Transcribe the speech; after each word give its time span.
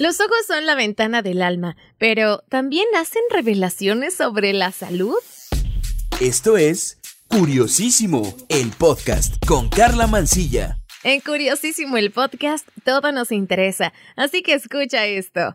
Los 0.00 0.18
ojos 0.18 0.46
son 0.46 0.64
la 0.64 0.74
ventana 0.74 1.20
del 1.20 1.42
alma, 1.42 1.76
pero 1.98 2.42
¿también 2.48 2.86
hacen 2.96 3.20
revelaciones 3.30 4.14
sobre 4.14 4.54
la 4.54 4.72
salud? 4.72 5.18
Esto 6.22 6.56
es 6.56 6.98
Curiosísimo, 7.28 8.34
el 8.48 8.70
podcast 8.70 9.34
con 9.46 9.68
Carla 9.68 10.06
Mancilla. 10.06 10.78
En 11.04 11.20
Curiosísimo 11.20 11.98
el 11.98 12.12
podcast 12.12 12.66
todo 12.82 13.12
nos 13.12 13.30
interesa, 13.30 13.92
así 14.16 14.42
que 14.42 14.54
escucha 14.54 15.04
esto. 15.04 15.52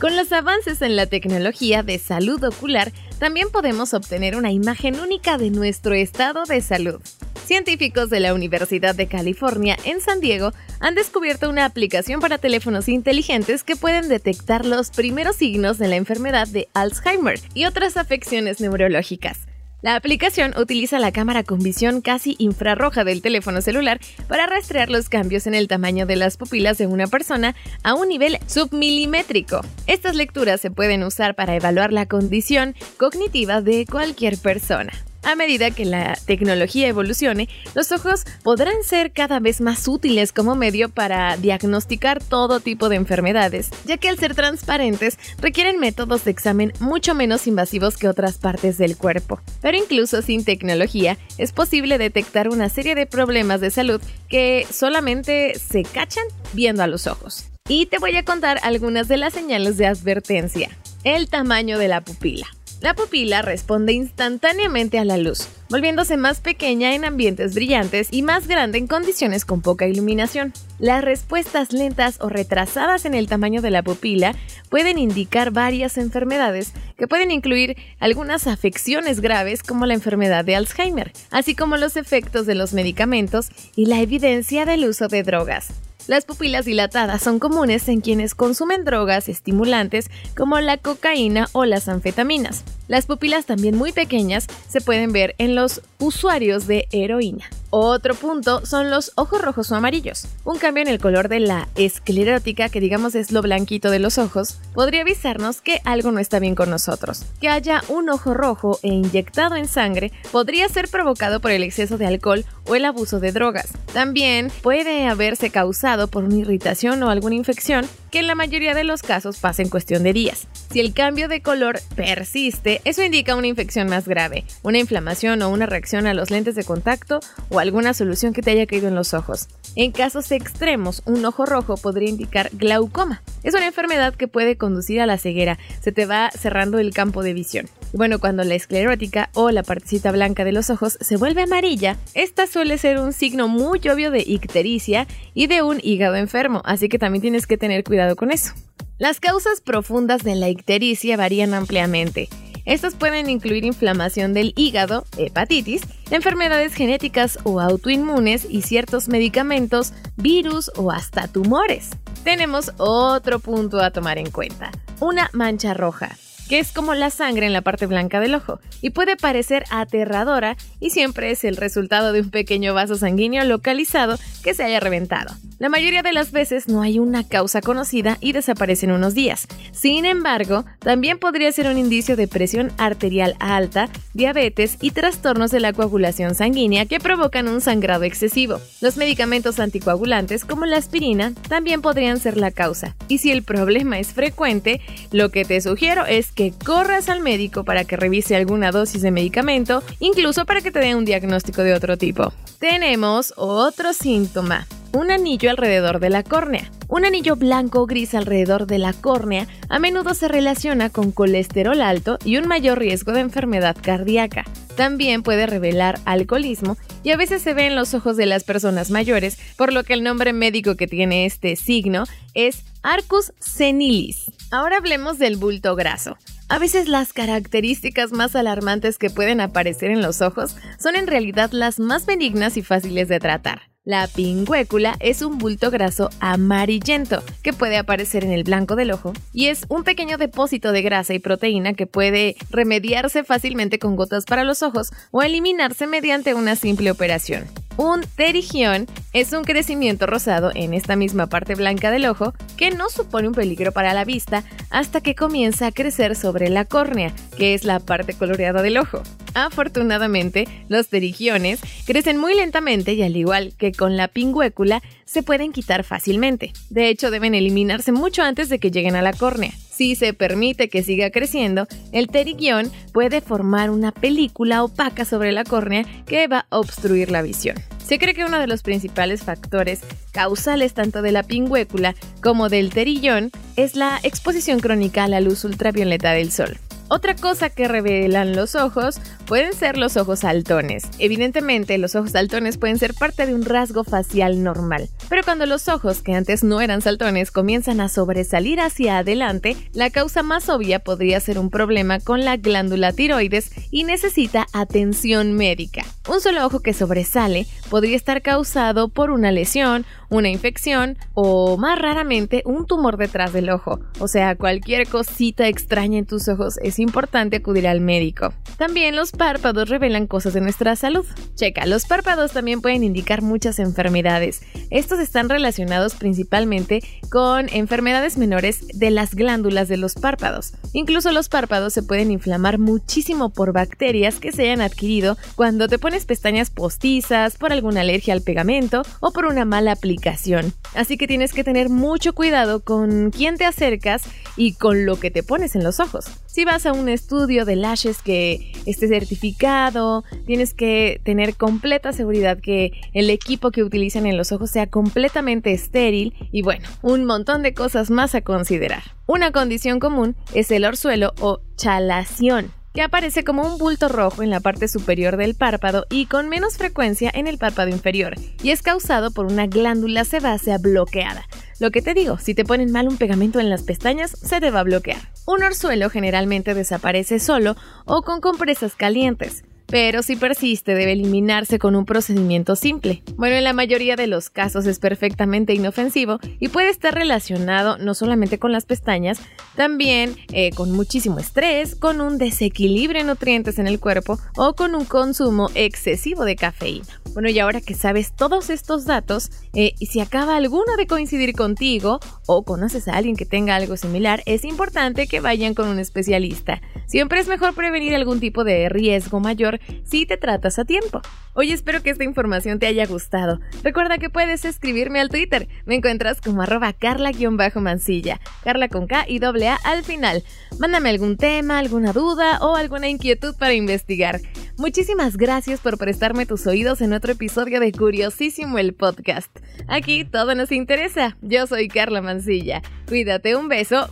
Con 0.00 0.16
los 0.16 0.32
avances 0.32 0.80
en 0.80 0.96
la 0.96 1.04
tecnología 1.04 1.82
de 1.82 1.98
salud 1.98 2.42
ocular, 2.44 2.92
también 3.18 3.50
podemos 3.50 3.92
obtener 3.92 4.36
una 4.36 4.52
imagen 4.52 4.98
única 5.00 5.36
de 5.36 5.50
nuestro 5.50 5.92
estado 5.92 6.44
de 6.46 6.62
salud. 6.62 7.02
Científicos 7.44 8.08
de 8.08 8.20
la 8.20 8.34
Universidad 8.34 8.94
de 8.94 9.08
California 9.08 9.76
en 9.84 10.00
San 10.00 10.20
Diego 10.20 10.52
han 10.78 10.94
descubierto 10.94 11.50
una 11.50 11.64
aplicación 11.64 12.20
para 12.20 12.38
teléfonos 12.38 12.88
inteligentes 12.88 13.64
que 13.64 13.74
pueden 13.74 14.08
detectar 14.08 14.64
los 14.64 14.90
primeros 14.90 15.36
signos 15.36 15.76
de 15.78 15.88
la 15.88 15.96
enfermedad 15.96 16.46
de 16.46 16.68
Alzheimer 16.72 17.40
y 17.52 17.64
otras 17.64 17.96
afecciones 17.96 18.60
neurológicas. 18.60 19.40
La 19.82 19.96
aplicación 19.96 20.54
utiliza 20.56 21.00
la 21.00 21.10
cámara 21.10 21.42
con 21.42 21.58
visión 21.58 22.02
casi 22.02 22.36
infrarroja 22.38 23.02
del 23.02 23.20
teléfono 23.20 23.60
celular 23.60 23.98
para 24.28 24.46
rastrear 24.46 24.88
los 24.88 25.08
cambios 25.08 25.48
en 25.48 25.54
el 25.54 25.66
tamaño 25.66 26.06
de 26.06 26.14
las 26.14 26.36
pupilas 26.36 26.78
de 26.78 26.86
una 26.86 27.08
persona 27.08 27.56
a 27.82 27.94
un 27.94 28.08
nivel 28.08 28.38
submilimétrico. 28.46 29.60
Estas 29.88 30.14
lecturas 30.14 30.60
se 30.60 30.70
pueden 30.70 31.02
usar 31.02 31.34
para 31.34 31.56
evaluar 31.56 31.92
la 31.92 32.06
condición 32.06 32.76
cognitiva 32.96 33.60
de 33.60 33.84
cualquier 33.84 34.38
persona. 34.38 34.92
A 35.24 35.36
medida 35.36 35.70
que 35.70 35.84
la 35.84 36.18
tecnología 36.26 36.88
evolucione, 36.88 37.48
los 37.74 37.92
ojos 37.92 38.24
podrán 38.42 38.82
ser 38.82 39.12
cada 39.12 39.38
vez 39.38 39.60
más 39.60 39.86
útiles 39.86 40.32
como 40.32 40.56
medio 40.56 40.88
para 40.88 41.36
diagnosticar 41.36 42.22
todo 42.22 42.58
tipo 42.58 42.88
de 42.88 42.96
enfermedades, 42.96 43.70
ya 43.84 43.98
que 43.98 44.08
al 44.08 44.18
ser 44.18 44.34
transparentes 44.34 45.18
requieren 45.38 45.78
métodos 45.78 46.24
de 46.24 46.32
examen 46.32 46.72
mucho 46.80 47.14
menos 47.14 47.46
invasivos 47.46 47.96
que 47.96 48.08
otras 48.08 48.38
partes 48.38 48.78
del 48.78 48.96
cuerpo. 48.96 49.40
Pero 49.60 49.76
incluso 49.76 50.22
sin 50.22 50.44
tecnología, 50.44 51.16
es 51.38 51.52
posible 51.52 51.98
detectar 51.98 52.48
una 52.48 52.68
serie 52.68 52.96
de 52.96 53.06
problemas 53.06 53.60
de 53.60 53.70
salud 53.70 54.00
que 54.28 54.66
solamente 54.72 55.58
se 55.58 55.84
cachan 55.84 56.24
viendo 56.52 56.82
a 56.82 56.88
los 56.88 57.06
ojos. 57.06 57.46
Y 57.68 57.86
te 57.86 57.98
voy 57.98 58.16
a 58.16 58.24
contar 58.24 58.58
algunas 58.62 59.06
de 59.06 59.18
las 59.18 59.34
señales 59.34 59.76
de 59.76 59.86
advertencia. 59.86 60.70
El 61.04 61.28
tamaño 61.28 61.78
de 61.78 61.88
la 61.88 62.00
pupila. 62.00 62.46
La 62.82 62.94
pupila 62.94 63.42
responde 63.42 63.92
instantáneamente 63.92 64.98
a 64.98 65.04
la 65.04 65.16
luz, 65.16 65.46
volviéndose 65.70 66.16
más 66.16 66.40
pequeña 66.40 66.96
en 66.96 67.04
ambientes 67.04 67.54
brillantes 67.54 68.08
y 68.10 68.22
más 68.22 68.48
grande 68.48 68.78
en 68.78 68.88
condiciones 68.88 69.44
con 69.44 69.60
poca 69.60 69.86
iluminación. 69.86 70.52
Las 70.80 71.04
respuestas 71.04 71.72
lentas 71.72 72.18
o 72.20 72.28
retrasadas 72.28 73.04
en 73.04 73.14
el 73.14 73.28
tamaño 73.28 73.62
de 73.62 73.70
la 73.70 73.84
pupila 73.84 74.34
pueden 74.68 74.98
indicar 74.98 75.52
varias 75.52 75.96
enfermedades 75.96 76.72
que 76.98 77.06
pueden 77.06 77.30
incluir 77.30 77.76
algunas 78.00 78.48
afecciones 78.48 79.20
graves 79.20 79.62
como 79.62 79.86
la 79.86 79.94
enfermedad 79.94 80.44
de 80.44 80.56
Alzheimer, 80.56 81.12
así 81.30 81.54
como 81.54 81.76
los 81.76 81.96
efectos 81.96 82.46
de 82.46 82.56
los 82.56 82.72
medicamentos 82.72 83.50
y 83.76 83.86
la 83.86 84.00
evidencia 84.00 84.64
del 84.66 84.88
uso 84.88 85.06
de 85.06 85.22
drogas. 85.22 85.68
Las 86.08 86.24
pupilas 86.24 86.64
dilatadas 86.64 87.22
son 87.22 87.38
comunes 87.38 87.88
en 87.88 88.00
quienes 88.00 88.34
consumen 88.34 88.84
drogas 88.84 89.28
estimulantes 89.28 90.10
como 90.36 90.58
la 90.58 90.76
cocaína 90.76 91.48
o 91.52 91.64
las 91.64 91.88
anfetaminas. 91.88 92.64
Las 92.92 93.06
pupilas 93.06 93.46
también 93.46 93.74
muy 93.74 93.90
pequeñas 93.90 94.46
se 94.68 94.82
pueden 94.82 95.12
ver 95.12 95.34
en 95.38 95.54
los 95.54 95.80
usuarios 95.98 96.66
de 96.66 96.88
heroína. 96.92 97.48
Otro 97.74 98.14
punto 98.14 98.66
son 98.66 98.90
los 98.90 99.12
ojos 99.14 99.40
rojos 99.40 99.72
o 99.72 99.74
amarillos. 99.74 100.26
Un 100.44 100.58
cambio 100.58 100.82
en 100.82 100.88
el 100.88 100.98
color 100.98 101.30
de 101.30 101.40
la 101.40 101.70
esclerótica, 101.74 102.68
que 102.68 102.80
digamos 102.80 103.14
es 103.14 103.32
lo 103.32 103.40
blanquito 103.40 103.90
de 103.90 103.98
los 103.98 104.18
ojos, 104.18 104.58
podría 104.74 105.00
avisarnos 105.00 105.62
que 105.62 105.80
algo 105.86 106.12
no 106.12 106.20
está 106.20 106.38
bien 106.38 106.54
con 106.54 106.68
nosotros. 106.68 107.24
Que 107.40 107.48
haya 107.48 107.82
un 107.88 108.10
ojo 108.10 108.34
rojo 108.34 108.78
e 108.82 108.88
inyectado 108.88 109.56
en 109.56 109.68
sangre 109.68 110.12
podría 110.30 110.68
ser 110.68 110.88
provocado 110.88 111.40
por 111.40 111.50
el 111.50 111.62
exceso 111.62 111.96
de 111.96 112.06
alcohol 112.06 112.44
o 112.66 112.74
el 112.74 112.84
abuso 112.84 113.20
de 113.20 113.32
drogas. 113.32 113.68
También 113.94 114.52
puede 114.60 115.06
haberse 115.06 115.48
causado 115.48 116.08
por 116.08 116.24
una 116.24 116.36
irritación 116.36 117.02
o 117.02 117.08
alguna 117.08 117.36
infección 117.36 117.88
que 118.10 118.18
en 118.18 118.26
la 118.26 118.34
mayoría 118.34 118.74
de 118.74 118.84
los 118.84 119.00
casos 119.00 119.38
pasa 119.38 119.62
en 119.62 119.70
cuestión 119.70 120.02
de 120.02 120.12
días. 120.12 120.46
Si 120.70 120.80
el 120.80 120.92
cambio 120.92 121.26
de 121.28 121.40
color 121.40 121.80
persiste, 121.96 122.81
eso 122.84 123.02
indica 123.02 123.36
una 123.36 123.46
infección 123.46 123.88
más 123.88 124.08
grave, 124.08 124.44
una 124.62 124.78
inflamación 124.78 125.40
o 125.42 125.50
una 125.50 125.66
reacción 125.66 126.06
a 126.06 126.14
los 126.14 126.30
lentes 126.30 126.54
de 126.54 126.64
contacto 126.64 127.20
o 127.48 127.60
alguna 127.60 127.94
solución 127.94 128.32
que 128.32 128.42
te 128.42 128.50
haya 128.50 128.66
caído 128.66 128.88
en 128.88 128.94
los 128.94 129.14
ojos. 129.14 129.48
En 129.76 129.92
casos 129.92 130.30
extremos, 130.32 131.02
un 131.06 131.24
ojo 131.24 131.46
rojo 131.46 131.76
podría 131.76 132.10
indicar 132.10 132.50
glaucoma. 132.52 133.22
Es 133.42 133.54
una 133.54 133.66
enfermedad 133.66 134.14
que 134.14 134.28
puede 134.28 134.56
conducir 134.56 135.00
a 135.00 135.06
la 135.06 135.16
ceguera, 135.16 135.58
se 135.80 135.92
te 135.92 136.06
va 136.06 136.30
cerrando 136.30 136.78
el 136.78 136.92
campo 136.92 137.22
de 137.22 137.34
visión. 137.34 137.68
Bueno, 137.92 138.18
cuando 138.18 138.42
la 138.42 138.54
esclerótica 138.54 139.30
o 139.34 139.50
la 139.50 139.62
partecita 139.62 140.12
blanca 140.12 140.44
de 140.44 140.52
los 140.52 140.70
ojos 140.70 140.98
se 141.00 141.16
vuelve 141.16 141.42
amarilla, 141.42 141.96
esta 142.14 142.46
suele 142.46 142.78
ser 142.78 142.98
un 142.98 143.12
signo 143.12 143.48
muy 143.48 143.78
obvio 143.88 144.10
de 144.10 144.24
ictericia 144.26 145.06
y 145.34 145.46
de 145.46 145.62
un 145.62 145.78
hígado 145.82 146.16
enfermo, 146.16 146.62
así 146.64 146.88
que 146.88 146.98
también 146.98 147.22
tienes 147.22 147.46
que 147.46 147.58
tener 147.58 147.84
cuidado 147.84 148.16
con 148.16 148.30
eso. 148.30 148.54
Las 148.98 149.20
causas 149.20 149.60
profundas 149.60 150.22
de 150.22 150.36
la 150.36 150.48
ictericia 150.48 151.16
varían 151.16 151.54
ampliamente. 151.54 152.28
Estas 152.64 152.94
pueden 152.94 153.28
incluir 153.28 153.64
inflamación 153.64 154.34
del 154.34 154.52
hígado, 154.56 155.04
hepatitis, 155.16 155.82
enfermedades 156.10 156.74
genéticas 156.74 157.38
o 157.44 157.60
autoinmunes 157.60 158.46
y 158.48 158.62
ciertos 158.62 159.08
medicamentos, 159.08 159.92
virus 160.16 160.70
o 160.76 160.90
hasta 160.92 161.28
tumores. 161.28 161.90
Tenemos 162.24 162.72
otro 162.78 163.40
punto 163.40 163.80
a 163.80 163.90
tomar 163.90 164.18
en 164.18 164.30
cuenta, 164.30 164.70
una 165.00 165.28
mancha 165.32 165.74
roja 165.74 166.16
que 166.52 166.58
es 166.58 166.70
como 166.70 166.94
la 166.94 167.08
sangre 167.08 167.46
en 167.46 167.54
la 167.54 167.62
parte 167.62 167.86
blanca 167.86 168.20
del 168.20 168.34
ojo, 168.34 168.60
y 168.82 168.90
puede 168.90 169.16
parecer 169.16 169.64
aterradora 169.70 170.58
y 170.80 170.90
siempre 170.90 171.30
es 171.30 171.44
el 171.44 171.56
resultado 171.56 172.12
de 172.12 172.20
un 172.20 172.28
pequeño 172.28 172.74
vaso 172.74 172.96
sanguíneo 172.96 173.42
localizado 173.44 174.18
que 174.44 174.52
se 174.52 174.62
haya 174.62 174.78
reventado. 174.78 175.34
La 175.58 175.68
mayoría 175.68 176.02
de 176.02 176.12
las 176.12 176.32
veces 176.32 176.66
no 176.68 176.82
hay 176.82 176.98
una 176.98 177.26
causa 177.26 177.60
conocida 177.60 178.18
y 178.20 178.32
desaparece 178.32 178.84
en 178.84 178.92
unos 178.92 179.14
días. 179.14 179.46
Sin 179.70 180.04
embargo, 180.04 180.64
también 180.80 181.20
podría 181.20 181.52
ser 181.52 181.68
un 181.68 181.78
indicio 181.78 182.16
de 182.16 182.26
presión 182.26 182.72
arterial 182.78 183.36
alta, 183.38 183.88
diabetes 184.12 184.76
y 184.80 184.90
trastornos 184.90 185.52
de 185.52 185.60
la 185.60 185.72
coagulación 185.72 186.34
sanguínea 186.34 186.86
que 186.86 186.98
provocan 186.98 187.46
un 187.46 187.60
sangrado 187.60 188.02
excesivo. 188.02 188.60
Los 188.80 188.96
medicamentos 188.96 189.60
anticoagulantes 189.60 190.44
como 190.44 190.66
la 190.66 190.78
aspirina 190.78 191.32
también 191.48 191.80
podrían 191.80 192.18
ser 192.18 192.36
la 192.36 192.50
causa. 192.50 192.96
Y 193.06 193.18
si 193.18 193.30
el 193.30 193.44
problema 193.44 194.00
es 194.00 194.08
frecuente, 194.08 194.80
lo 195.12 195.30
que 195.30 195.44
te 195.44 195.60
sugiero 195.60 196.04
es 196.06 196.32
que 196.32 196.41
corras 196.50 197.08
al 197.08 197.20
médico 197.20 197.64
para 197.64 197.84
que 197.84 197.96
revise 197.96 198.34
alguna 198.34 198.72
dosis 198.72 199.02
de 199.02 199.12
medicamento, 199.12 199.82
incluso 200.00 200.44
para 200.44 200.60
que 200.60 200.72
te 200.72 200.80
dé 200.80 200.96
un 200.96 201.04
diagnóstico 201.04 201.62
de 201.62 201.74
otro 201.74 201.96
tipo. 201.96 202.32
Tenemos 202.58 203.32
otro 203.36 203.92
síntoma 203.92 204.66
un 204.92 205.10
anillo 205.10 205.50
alrededor 205.50 206.00
de 206.00 206.10
la 206.10 206.22
córnea. 206.22 206.70
Un 206.88 207.04
anillo 207.04 207.36
blanco 207.36 207.80
o 207.80 207.86
gris 207.86 208.14
alrededor 208.14 208.66
de 208.66 208.78
la 208.78 208.92
córnea 208.92 209.46
a 209.68 209.78
menudo 209.78 210.14
se 210.14 210.28
relaciona 210.28 210.90
con 210.90 211.12
colesterol 211.12 211.80
alto 211.80 212.18
y 212.24 212.36
un 212.36 212.46
mayor 212.46 212.78
riesgo 212.78 213.12
de 213.12 213.20
enfermedad 213.20 213.76
cardíaca. 213.80 214.44
También 214.76 215.22
puede 215.22 215.46
revelar 215.46 215.98
alcoholismo 216.04 216.76
y 217.02 217.10
a 217.10 217.16
veces 217.16 217.42
se 217.42 217.54
ve 217.54 217.66
en 217.66 217.76
los 217.76 217.94
ojos 217.94 218.16
de 218.16 218.26
las 218.26 218.44
personas 218.44 218.90
mayores, 218.90 219.38
por 219.56 219.72
lo 219.72 219.84
que 219.84 219.94
el 219.94 220.02
nombre 220.02 220.32
médico 220.32 220.76
que 220.76 220.86
tiene 220.86 221.26
este 221.26 221.56
signo 221.56 222.04
es 222.34 222.64
Arcus 222.82 223.32
senilis. 223.38 224.30
Ahora 224.50 224.76
hablemos 224.76 225.18
del 225.18 225.36
bulto 225.36 225.74
graso. 225.74 226.16
A 226.52 226.58
veces 226.58 226.86
las 226.86 227.14
características 227.14 228.12
más 228.12 228.36
alarmantes 228.36 228.98
que 228.98 229.08
pueden 229.08 229.40
aparecer 229.40 229.90
en 229.90 230.02
los 230.02 230.20
ojos 230.20 230.54
son 230.78 230.96
en 230.96 231.06
realidad 231.06 231.50
las 231.50 231.80
más 231.80 232.04
benignas 232.04 232.58
y 232.58 232.62
fáciles 232.62 233.08
de 233.08 233.20
tratar. 233.20 233.71
La 233.84 234.06
pingüécula 234.06 234.94
es 235.00 235.22
un 235.22 235.38
bulto 235.38 235.72
graso 235.72 236.08
amarillento 236.20 237.20
que 237.42 237.52
puede 237.52 237.78
aparecer 237.78 238.22
en 238.22 238.30
el 238.30 238.44
blanco 238.44 238.76
del 238.76 238.92
ojo 238.92 239.12
y 239.32 239.48
es 239.48 239.66
un 239.68 239.82
pequeño 239.82 240.18
depósito 240.18 240.70
de 240.70 240.82
grasa 240.82 241.14
y 241.14 241.18
proteína 241.18 241.74
que 241.74 241.88
puede 241.88 242.36
remediarse 242.50 243.24
fácilmente 243.24 243.80
con 243.80 243.96
gotas 243.96 244.24
para 244.24 244.44
los 244.44 244.62
ojos 244.62 244.92
o 245.10 245.22
eliminarse 245.22 245.88
mediante 245.88 246.32
una 246.34 246.54
simple 246.54 246.92
operación. 246.92 247.48
Un 247.76 248.02
terigión 248.02 248.86
es 249.12 249.32
un 249.32 249.42
crecimiento 249.42 250.06
rosado 250.06 250.52
en 250.54 250.74
esta 250.74 250.94
misma 250.94 251.26
parte 251.26 251.56
blanca 251.56 251.90
del 251.90 252.06
ojo 252.06 252.34
que 252.56 252.70
no 252.70 252.88
supone 252.88 253.26
un 253.26 253.34
peligro 253.34 253.72
para 253.72 253.94
la 253.94 254.04
vista 254.04 254.44
hasta 254.70 255.00
que 255.00 255.16
comienza 255.16 255.66
a 255.66 255.72
crecer 255.72 256.14
sobre 256.14 256.50
la 256.50 256.66
córnea, 256.66 257.12
que 257.36 257.54
es 257.54 257.64
la 257.64 257.80
parte 257.80 258.14
coloreada 258.14 258.62
del 258.62 258.78
ojo. 258.78 259.02
Afortunadamente, 259.34 260.46
los 260.68 260.88
terigiones 260.88 261.60
crecen 261.86 262.18
muy 262.18 262.34
lentamente 262.34 262.92
y 262.94 263.02
al 263.02 263.16
igual 263.16 263.52
que 263.56 263.72
con 263.72 263.96
la 263.96 264.08
pingüécula, 264.08 264.82
se 265.04 265.22
pueden 265.22 265.52
quitar 265.52 265.84
fácilmente. 265.84 266.52
De 266.70 266.88
hecho, 266.88 267.10
deben 267.10 267.34
eliminarse 267.34 267.92
mucho 267.92 268.22
antes 268.22 268.48
de 268.48 268.58
que 268.58 268.70
lleguen 268.70 268.96
a 268.96 269.02
la 269.02 269.12
córnea. 269.12 269.52
Si 269.70 269.94
se 269.94 270.14
permite 270.14 270.68
que 270.68 270.82
siga 270.82 271.10
creciendo, 271.10 271.66
el 271.92 272.08
terigión 272.08 272.70
puede 272.92 273.20
formar 273.20 273.70
una 273.70 273.92
película 273.92 274.64
opaca 274.64 275.04
sobre 275.04 275.32
la 275.32 275.44
córnea 275.44 275.84
que 276.06 276.28
va 276.28 276.46
a 276.48 276.58
obstruir 276.58 277.10
la 277.10 277.20
visión. 277.20 277.56
Se 277.86 277.98
cree 277.98 278.14
que 278.14 278.24
uno 278.24 278.38
de 278.38 278.46
los 278.46 278.62
principales 278.62 279.22
factores 279.22 279.80
causales 280.12 280.72
tanto 280.72 281.02
de 281.02 281.12
la 281.12 281.22
pingüécula 281.22 281.94
como 282.22 282.48
del 282.48 282.70
terillón 282.70 283.30
es 283.56 283.76
la 283.76 283.98
exposición 284.02 284.60
crónica 284.60 285.04
a 285.04 285.08
la 285.08 285.20
luz 285.20 285.44
ultravioleta 285.44 286.12
del 286.12 286.32
sol. 286.32 286.58
Otra 286.94 287.16
cosa 287.16 287.48
que 287.48 287.68
revelan 287.68 288.36
los 288.36 288.54
ojos 288.54 289.00
pueden 289.24 289.54
ser 289.54 289.78
los 289.78 289.96
ojos 289.96 290.18
saltones. 290.18 290.84
Evidentemente, 290.98 291.78
los 291.78 291.94
ojos 291.94 292.10
saltones 292.10 292.58
pueden 292.58 292.78
ser 292.78 292.92
parte 292.92 293.24
de 293.24 293.34
un 293.34 293.46
rasgo 293.46 293.82
facial 293.82 294.42
normal, 294.42 294.90
pero 295.08 295.22
cuando 295.22 295.46
los 295.46 295.68
ojos 295.68 296.02
que 296.02 296.12
antes 296.12 296.44
no 296.44 296.60
eran 296.60 296.82
saltones 296.82 297.30
comienzan 297.30 297.80
a 297.80 297.88
sobresalir 297.88 298.60
hacia 298.60 298.98
adelante, 298.98 299.56
la 299.72 299.88
causa 299.88 300.22
más 300.22 300.50
obvia 300.50 300.80
podría 300.80 301.18
ser 301.20 301.38
un 301.38 301.48
problema 301.48 301.98
con 301.98 302.26
la 302.26 302.36
glándula 302.36 302.92
tiroides 302.92 303.52
y 303.70 303.84
necesita 303.84 304.46
atención 304.52 305.32
médica. 305.32 305.86
Un 306.08 306.20
solo 306.20 306.44
ojo 306.44 306.60
que 306.60 306.72
sobresale 306.72 307.46
podría 307.70 307.94
estar 307.94 308.22
causado 308.22 308.88
por 308.88 309.12
una 309.12 309.30
lesión, 309.30 309.86
una 310.08 310.30
infección 310.30 310.98
o 311.14 311.56
más 311.56 311.78
raramente 311.78 312.42
un 312.44 312.66
tumor 312.66 312.96
detrás 312.96 313.32
del 313.32 313.50
ojo. 313.50 313.78
O 314.00 314.08
sea, 314.08 314.34
cualquier 314.34 314.88
cosita 314.88 315.46
extraña 315.46 315.98
en 315.98 316.06
tus 316.06 316.26
ojos 316.26 316.58
es 316.60 316.80
importante 316.80 317.36
acudir 317.36 317.68
al 317.68 317.80
médico. 317.80 318.34
También 318.58 318.96
los 318.96 319.12
párpados 319.12 319.68
revelan 319.68 320.08
cosas 320.08 320.34
de 320.34 320.40
nuestra 320.40 320.74
salud. 320.74 321.06
Checa, 321.36 321.66
los 321.66 321.86
párpados 321.86 322.32
también 322.32 322.60
pueden 322.60 322.82
indicar 322.82 323.22
muchas 323.22 323.60
enfermedades. 323.60 324.42
Estos 324.70 324.98
están 324.98 325.28
relacionados 325.28 325.94
principalmente 325.94 326.82
con 327.10 327.48
enfermedades 327.50 328.18
menores 328.18 328.66
de 328.74 328.90
las 328.90 329.14
glándulas 329.14 329.68
de 329.68 329.76
los 329.76 329.94
párpados. 329.94 330.54
Incluso 330.72 331.12
los 331.12 331.28
párpados 331.28 331.72
se 331.72 331.84
pueden 331.84 332.10
inflamar 332.10 332.58
muchísimo 332.58 333.30
por 333.30 333.52
bacterias 333.52 334.18
que 334.18 334.32
se 334.32 334.42
hayan 334.42 334.62
adquirido 334.62 335.16
cuando 335.36 335.68
te 335.68 335.78
pones 335.78 335.91
pestañas 336.00 336.50
postizas, 336.50 337.36
por 337.36 337.52
alguna 337.52 337.82
alergia 337.82 338.14
al 338.14 338.22
pegamento 338.22 338.82
o 339.00 339.12
por 339.12 339.26
una 339.26 339.44
mala 339.44 339.72
aplicación. 339.72 340.52
Así 340.74 340.96
que 340.96 341.06
tienes 341.06 341.32
que 341.32 341.44
tener 341.44 341.68
mucho 341.68 342.14
cuidado 342.14 342.60
con 342.64 343.10
quién 343.10 343.36
te 343.36 343.44
acercas 343.44 344.02
y 344.36 344.54
con 344.54 344.86
lo 344.86 344.98
que 344.98 345.10
te 345.10 345.22
pones 345.22 345.54
en 345.54 345.64
los 345.64 345.80
ojos. 345.80 346.06
Si 346.26 346.44
vas 346.44 346.64
a 346.64 346.72
un 346.72 346.88
estudio 346.88 347.44
de 347.44 347.56
lashes 347.56 348.00
que 348.02 348.52
esté 348.64 348.88
certificado, 348.88 350.04
tienes 350.26 350.54
que 350.54 351.00
tener 351.04 351.36
completa 351.36 351.92
seguridad 351.92 352.38
que 352.40 352.72
el 352.94 353.10
equipo 353.10 353.50
que 353.50 353.62
utilizan 353.62 354.06
en 354.06 354.16
los 354.16 354.32
ojos 354.32 354.50
sea 354.50 354.66
completamente 354.66 355.52
estéril 355.52 356.14
y 356.32 356.42
bueno, 356.42 356.66
un 356.80 357.04
montón 357.04 357.42
de 357.42 357.52
cosas 357.52 357.90
más 357.90 358.14
a 358.14 358.22
considerar. 358.22 358.82
Una 359.06 359.30
condición 359.30 359.78
común 359.78 360.16
es 360.32 360.50
el 360.50 360.64
orzuelo 360.64 361.12
o 361.20 361.40
chalación 361.56 362.50
que 362.74 362.82
aparece 362.82 363.24
como 363.24 363.42
un 363.42 363.58
bulto 363.58 363.88
rojo 363.88 364.22
en 364.22 364.30
la 364.30 364.40
parte 364.40 364.68
superior 364.68 365.16
del 365.16 365.34
párpado 365.34 365.86
y 365.90 366.06
con 366.06 366.28
menos 366.28 366.56
frecuencia 366.56 367.10
en 367.12 367.26
el 367.26 367.38
párpado 367.38 367.68
inferior, 367.68 368.14
y 368.42 368.50
es 368.50 368.62
causado 368.62 369.10
por 369.10 369.26
una 369.26 369.46
glándula 369.46 370.04
sebácea 370.04 370.58
bloqueada. 370.58 371.26
Lo 371.58 371.70
que 371.70 371.82
te 371.82 371.94
digo, 371.94 372.18
si 372.18 372.34
te 372.34 372.44
ponen 372.44 372.72
mal 372.72 372.88
un 372.88 372.96
pegamento 372.96 373.40
en 373.40 373.50
las 373.50 373.62
pestañas, 373.62 374.10
se 374.10 374.40
te 374.40 374.50
va 374.50 374.60
a 374.60 374.64
bloquear. 374.64 375.00
Un 375.26 375.42
orzuelo 375.42 375.90
generalmente 375.90 376.54
desaparece 376.54 377.18
solo 377.18 377.56
o 377.84 378.02
con 378.02 378.20
compresas 378.20 378.74
calientes 378.74 379.44
pero 379.72 380.02
si 380.02 380.16
persiste 380.16 380.74
debe 380.74 380.92
eliminarse 380.92 381.58
con 381.58 381.74
un 381.76 381.86
procedimiento 381.86 382.56
simple. 382.56 383.02
Bueno, 383.16 383.36
en 383.36 383.44
la 383.44 383.54
mayoría 383.54 383.96
de 383.96 384.06
los 384.06 384.28
casos 384.28 384.66
es 384.66 384.78
perfectamente 384.78 385.54
inofensivo 385.54 386.18
y 386.38 386.48
puede 386.48 386.68
estar 386.68 386.94
relacionado 386.94 387.78
no 387.78 387.94
solamente 387.94 388.38
con 388.38 388.52
las 388.52 388.66
pestañas, 388.66 389.18
también 389.56 390.14
eh, 390.30 390.50
con 390.50 390.72
muchísimo 390.72 391.18
estrés, 391.18 391.74
con 391.74 392.02
un 392.02 392.18
desequilibrio 392.18 393.00
de 393.00 393.08
nutrientes 393.08 393.58
en 393.58 393.66
el 393.66 393.80
cuerpo 393.80 394.18
o 394.36 394.52
con 394.52 394.74
un 394.74 394.84
consumo 394.84 395.48
excesivo 395.54 396.26
de 396.26 396.36
cafeína. 396.36 397.00
Bueno, 397.14 397.30
y 397.30 397.38
ahora 397.38 397.62
que 397.62 397.74
sabes 397.74 398.12
todos 398.14 398.50
estos 398.50 398.84
datos, 398.84 399.30
eh, 399.54 399.72
y 399.78 399.86
si 399.86 400.00
acaba 400.00 400.36
alguno 400.36 400.76
de 400.76 400.86
coincidir 400.86 401.34
contigo 401.34 401.98
o 402.26 402.42
conoces 402.42 402.88
a 402.88 402.96
alguien 402.96 403.16
que 403.16 403.26
tenga 403.26 403.56
algo 403.56 403.78
similar, 403.78 404.22
es 404.26 404.44
importante 404.44 405.06
que 405.06 405.20
vayan 405.20 405.54
con 405.54 405.68
un 405.68 405.78
especialista. 405.78 406.60
Siempre 406.86 407.20
es 407.20 407.28
mejor 407.28 407.54
prevenir 407.54 407.94
algún 407.94 408.20
tipo 408.20 408.44
de 408.44 408.68
riesgo 408.68 409.20
mayor 409.20 409.60
si 409.84 410.06
te 410.06 410.16
tratas 410.16 410.58
a 410.58 410.64
tiempo. 410.64 411.00
Hoy 411.34 411.52
espero 411.52 411.82
que 411.82 411.90
esta 411.90 412.04
información 412.04 412.58
te 412.58 412.66
haya 412.66 412.86
gustado. 412.86 413.40
Recuerda 413.62 413.98
que 413.98 414.10
puedes 414.10 414.44
escribirme 414.44 415.00
al 415.00 415.08
Twitter. 415.08 415.48
Me 415.64 415.74
encuentras 415.74 416.20
como 416.20 416.42
arroba 416.42 416.72
carla-mansilla. 416.72 418.20
Carla 418.44 418.68
con 418.68 418.86
K 418.86 419.06
y 419.08 419.18
doble 419.18 419.48
A 419.48 419.56
al 419.64 419.82
final. 419.84 420.22
Mándame 420.58 420.90
algún 420.90 421.16
tema, 421.16 421.58
alguna 421.58 421.92
duda 421.92 422.38
o 422.42 422.56
alguna 422.56 422.88
inquietud 422.88 423.34
para 423.38 423.54
investigar. 423.54 424.20
Muchísimas 424.58 425.16
gracias 425.16 425.60
por 425.60 425.78
prestarme 425.78 426.26
tus 426.26 426.46
oídos 426.46 426.82
en 426.82 426.92
otro 426.92 427.12
episodio 427.12 427.60
de 427.60 427.72
Curiosísimo 427.72 428.58
el 428.58 428.74
Podcast. 428.74 429.34
Aquí 429.68 430.04
todo 430.04 430.34
nos 430.34 430.52
interesa. 430.52 431.16
Yo 431.22 431.46
soy 431.46 431.68
Carla 431.68 432.02
Mansilla. 432.02 432.62
Cuídate, 432.86 433.36
un 433.36 433.48
beso. 433.48 433.88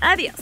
Adiós. 0.00 0.36